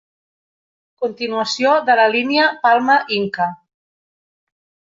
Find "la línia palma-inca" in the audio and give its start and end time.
2.01-3.51